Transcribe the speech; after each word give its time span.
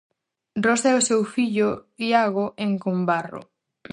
Rosa 0.65 0.87
e 0.93 0.95
o 0.99 1.05
seu 1.09 1.21
fillo 1.33 1.69
Iago 2.09 2.45
en 2.65 2.71
Combarro. 2.83 3.41